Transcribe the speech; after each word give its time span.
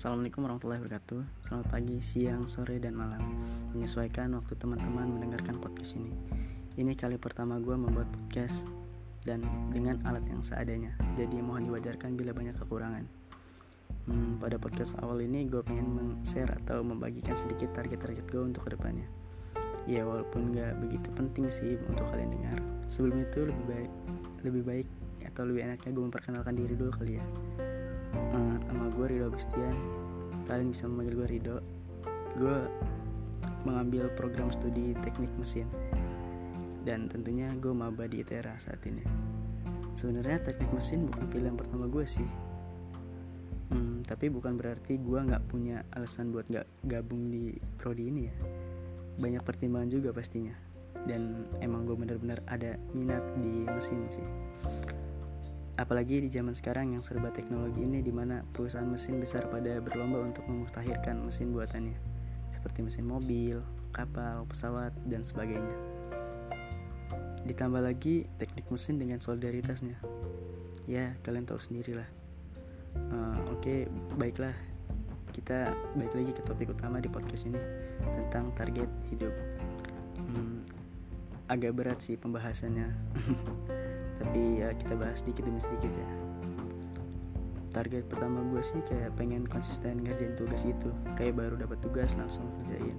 Assalamualaikum 0.00 0.48
warahmatullahi 0.48 0.80
wabarakatuh. 0.80 1.44
Selamat 1.44 1.66
pagi, 1.76 2.00
siang, 2.00 2.48
sore, 2.48 2.80
dan 2.80 2.96
malam. 2.96 3.20
Menyesuaikan 3.76 4.32
waktu 4.32 4.56
teman-teman 4.56 5.12
mendengarkan 5.12 5.60
podcast 5.60 5.92
ini. 6.00 6.16
Ini 6.80 6.96
kali 6.96 7.20
pertama 7.20 7.60
gue 7.60 7.76
membuat 7.76 8.08
podcast 8.08 8.64
Dan 9.20 9.44
dengan 9.68 10.00
alat 10.08 10.24
yang 10.24 10.40
seadanya. 10.40 10.96
Jadi 11.20 11.44
mohon 11.44 11.68
diwajarkan 11.68 12.16
bila 12.16 12.32
banyak 12.32 12.56
kekurangan. 12.56 13.04
Hmm, 14.08 14.40
Pada 14.40 14.56
podcast 14.56 14.96
awal 15.04 15.20
ini 15.20 15.44
gue 15.44 15.60
pengen 15.60 15.92
men-share 15.92 16.48
atau 16.64 16.80
membagikan 16.80 17.36
sedikit 17.36 17.68
target-target 17.76 18.24
gue 18.24 18.40
untuk 18.40 18.72
ke 18.72 18.80
depannya. 18.80 19.04
Ya 19.84 20.08
walaupun 20.08 20.56
gak 20.56 20.80
begitu 20.80 21.12
penting 21.12 21.52
sih 21.52 21.76
untuk 21.76 22.08
kalian 22.08 22.40
dengar. 22.40 22.56
Sebelum 22.88 23.20
itu 23.20 23.44
lebih 23.44 23.64
baik 23.68 23.92
Lebih 24.48 24.62
baik 24.64 24.88
atau 25.28 25.44
lebih 25.44 25.68
enaknya 25.68 25.92
gue 25.92 26.04
memperkenalkan 26.08 26.56
diri 26.56 26.72
dulu 26.72 26.88
kali 26.88 27.20
ya 27.20 27.24
uh, 28.34 28.56
sama 28.66 28.86
gue 28.94 29.06
Rido 29.06 29.24
Agustian. 29.30 29.76
Kalian 30.46 30.68
bisa 30.74 30.84
memanggil 30.90 31.14
gue 31.14 31.28
Rido. 31.28 31.56
Gue 32.38 32.58
mengambil 33.66 34.10
program 34.14 34.48
studi 34.50 34.94
teknik 35.02 35.30
mesin. 35.36 35.66
Dan 36.80 37.10
tentunya 37.12 37.52
gue 37.58 37.70
maba 37.74 38.08
di 38.08 38.24
ITERA 38.24 38.56
saat 38.56 38.80
ini. 38.88 39.04
Sebenarnya 39.98 40.40
teknik 40.40 40.70
mesin 40.72 41.04
bukan 41.06 41.28
pilihan 41.28 41.56
pertama 41.58 41.86
gue 41.90 42.06
sih. 42.08 42.30
Hmm, 43.70 44.02
tapi 44.02 44.26
bukan 44.32 44.58
berarti 44.58 44.98
gue 44.98 45.20
nggak 45.20 45.46
punya 45.46 45.86
alasan 45.94 46.34
buat 46.34 46.48
nggak 46.50 46.66
gabung 46.88 47.30
di 47.30 47.54
prodi 47.78 48.10
ini 48.10 48.22
ya. 48.26 48.34
Banyak 49.20 49.42
pertimbangan 49.44 49.90
juga 49.92 50.10
pastinya. 50.10 50.56
Dan 51.04 51.46
emang 51.60 51.86
gue 51.86 51.96
bener-bener 51.96 52.40
ada 52.48 52.76
minat 52.92 53.22
di 53.38 53.64
mesin 53.68 54.04
sih 54.10 54.28
Apalagi 55.80 56.20
di 56.20 56.28
zaman 56.28 56.52
sekarang 56.52 56.92
yang 56.92 57.00
serba 57.00 57.32
teknologi 57.32 57.80
ini 57.80 58.04
di 58.04 58.12
mana 58.12 58.44
perusahaan 58.52 58.84
mesin 58.84 59.16
besar 59.16 59.48
pada 59.48 59.80
berlomba 59.80 60.20
untuk 60.20 60.44
memutahirkan 60.44 61.24
mesin 61.24 61.56
buatannya 61.56 61.96
seperti 62.52 62.84
mesin 62.84 63.08
mobil, 63.08 63.64
kapal, 63.88 64.44
pesawat, 64.44 64.92
dan 65.08 65.24
sebagainya. 65.24 65.72
Ditambah 67.48 67.80
lagi 67.80 68.28
teknik 68.36 68.68
mesin 68.68 69.00
dengan 69.00 69.16
solidaritasnya. 69.16 69.96
Ya, 70.84 71.16
kalian 71.24 71.48
tahu 71.48 71.56
sendirilah. 71.56 72.04
Uh, 73.08 73.40
Oke, 73.56 73.64
okay, 73.64 73.80
baiklah. 74.20 74.52
Kita 75.32 75.72
balik 75.96 76.12
lagi 76.12 76.32
ke 76.36 76.42
topik 76.44 76.76
utama 76.76 77.00
di 77.00 77.08
podcast 77.08 77.48
ini 77.48 77.62
tentang 78.04 78.52
target 78.52 78.90
hidup. 79.08 79.32
Hmm, 80.20 80.66
agak 81.48 81.72
berat 81.72 82.04
sih 82.04 82.20
pembahasannya. 82.20 82.92
tapi 84.20 84.60
ya 84.60 84.76
kita 84.76 84.92
bahas 85.00 85.24
sedikit 85.24 85.48
demi 85.48 85.56
sedikit 85.56 85.88
ya. 85.88 86.08
Target 87.72 88.04
pertama 88.04 88.44
gue 88.52 88.60
sih 88.60 88.84
kayak 88.84 89.16
pengen 89.16 89.48
konsisten 89.48 90.04
ngerjain 90.04 90.36
tugas 90.36 90.60
itu 90.68 90.92
kayak 91.16 91.40
baru 91.40 91.56
dapat 91.56 91.80
tugas 91.80 92.12
langsung 92.20 92.44
kerjain. 92.60 92.98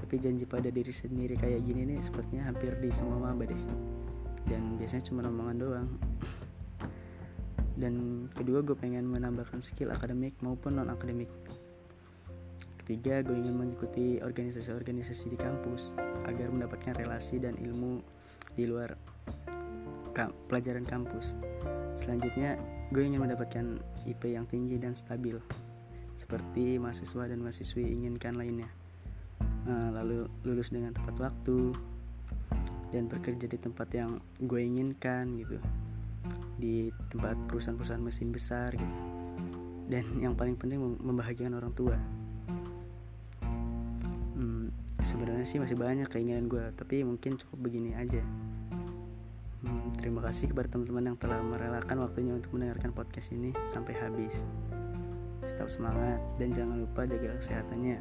Tapi 0.00 0.14
janji 0.16 0.48
pada 0.48 0.72
diri 0.72 0.90
sendiri 0.90 1.36
kayak 1.36 1.60
gini 1.60 1.84
nih 1.84 2.00
sepertinya 2.00 2.48
hampir 2.48 2.72
di 2.80 2.88
semua 2.88 3.20
maba 3.20 3.44
deh. 3.44 3.62
Dan 4.48 4.80
biasanya 4.80 5.04
cuma 5.04 5.20
omongan 5.28 5.56
doang. 5.60 5.88
Dan 7.76 8.26
kedua 8.32 8.64
gue 8.64 8.74
pengen 8.74 9.04
menambahkan 9.04 9.60
skill 9.60 9.92
akademik 9.92 10.40
maupun 10.40 10.80
non 10.80 10.88
akademik 10.88 11.28
ketiga 12.90 13.22
gue 13.22 13.38
ingin 13.38 13.54
mengikuti 13.54 14.18
organisasi-organisasi 14.18 15.30
di 15.30 15.38
kampus 15.38 15.94
agar 16.26 16.50
mendapatkan 16.50 16.98
relasi 16.98 17.38
dan 17.38 17.54
ilmu 17.54 18.02
di 18.58 18.66
luar 18.66 18.98
pelajaran 20.50 20.84
kampus. 20.84 21.38
Selanjutnya, 21.96 22.58
gue 22.90 23.02
ingin 23.06 23.22
mendapatkan 23.22 23.78
IP 24.08 24.34
yang 24.34 24.48
tinggi 24.50 24.80
dan 24.80 24.98
stabil, 24.98 25.38
seperti 26.18 26.76
mahasiswa 26.82 27.30
dan 27.30 27.38
mahasiswi 27.38 27.86
inginkan 27.86 28.34
lainnya. 28.34 28.70
Nah, 29.68 29.92
lalu 29.92 30.26
lulus 30.42 30.72
dengan 30.72 30.90
tepat 30.96 31.16
waktu 31.20 31.70
dan 32.90 33.06
bekerja 33.06 33.46
di 33.46 33.58
tempat 33.60 33.88
yang 33.94 34.18
gue 34.42 34.60
inginkan 34.60 35.38
gitu, 35.38 35.56
di 36.58 36.90
tempat 37.12 37.38
perusahaan-perusahaan 37.46 38.02
mesin 38.02 38.34
besar 38.34 38.74
gitu. 38.74 38.96
Dan 39.90 40.06
yang 40.22 40.34
paling 40.38 40.54
penting 40.54 40.78
membahagiakan 40.78 41.58
orang 41.58 41.72
tua. 41.74 41.98
Hmm, 44.38 44.70
sebenarnya 45.02 45.46
sih 45.46 45.58
masih 45.58 45.74
banyak 45.74 46.06
keinginan 46.10 46.46
gue, 46.46 46.74
tapi 46.74 47.02
mungkin 47.02 47.38
cukup 47.38 47.70
begini 47.70 47.94
aja. 47.94 48.22
Terima 49.98 50.20
kasih 50.22 50.52
kepada 50.52 50.70
teman-teman 50.70 51.10
yang 51.10 51.18
telah 51.18 51.40
merelakan 51.42 52.06
waktunya 52.06 52.36
untuk 52.36 52.54
mendengarkan 52.54 52.94
podcast 52.94 53.34
ini 53.34 53.50
sampai 53.66 53.98
habis. 53.98 54.46
Tetap 55.42 55.66
semangat 55.66 56.22
dan 56.38 56.54
jangan 56.54 56.78
lupa 56.84 57.08
jaga 57.08 57.34
kesehatannya. 57.40 57.98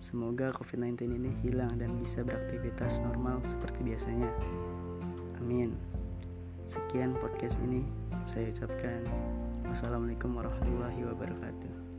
Semoga 0.00 0.52
COVID-19 0.56 0.96
ini 1.12 1.30
hilang 1.44 1.76
dan 1.76 1.96
bisa 2.00 2.24
beraktivitas 2.24 3.04
normal 3.04 3.44
seperti 3.44 3.84
biasanya. 3.84 4.32
Amin. 5.40 5.76
Sekian 6.64 7.16
podcast 7.16 7.60
ini 7.64 7.84
saya 8.24 8.48
ucapkan. 8.48 9.04
Wassalamualaikum 9.68 10.32
warahmatullahi 10.34 11.04
wabarakatuh. 11.04 11.89